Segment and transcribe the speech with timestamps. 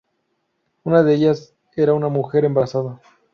[0.83, 2.99] Una de ellas, era una mujer embarazada.